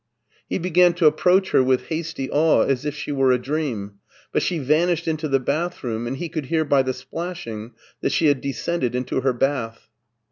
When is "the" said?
5.27-5.39, 6.81-6.91